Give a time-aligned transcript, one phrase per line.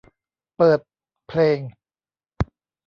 [0.55, 0.79] เปิด
[1.27, 1.59] เพลง